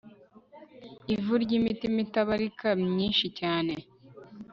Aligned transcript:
Ivu 1.13 1.33
ryimitima 1.43 1.97
itabarika 2.05 2.67
myinshi 2.91 3.25
cyane 3.39 3.73